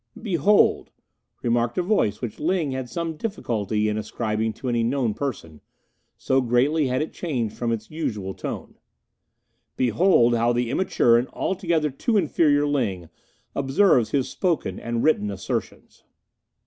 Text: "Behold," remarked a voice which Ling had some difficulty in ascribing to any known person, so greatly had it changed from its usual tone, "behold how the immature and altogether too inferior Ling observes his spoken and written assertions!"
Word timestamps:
"Behold," 0.19 0.89
remarked 1.43 1.77
a 1.77 1.83
voice 1.83 2.21
which 2.21 2.39
Ling 2.39 2.71
had 2.71 2.89
some 2.89 3.15
difficulty 3.17 3.87
in 3.87 3.99
ascribing 3.99 4.51
to 4.53 4.67
any 4.67 4.81
known 4.83 5.13
person, 5.13 5.61
so 6.17 6.41
greatly 6.41 6.87
had 6.87 7.03
it 7.03 7.13
changed 7.13 7.55
from 7.55 7.71
its 7.71 7.91
usual 7.91 8.33
tone, 8.33 8.79
"behold 9.77 10.33
how 10.33 10.51
the 10.53 10.71
immature 10.71 11.19
and 11.19 11.27
altogether 11.33 11.91
too 11.91 12.17
inferior 12.17 12.65
Ling 12.65 13.09
observes 13.53 14.09
his 14.09 14.27
spoken 14.27 14.79
and 14.79 15.03
written 15.03 15.29
assertions!" 15.29 16.03